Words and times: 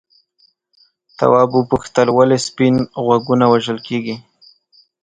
تواب 1.17 1.49
وپوښتل 1.55 2.07
ولې 2.13 2.37
سپین 2.47 2.75
غوږونه 3.05 3.45
وژل 3.53 3.79
کیږي. 3.87 4.15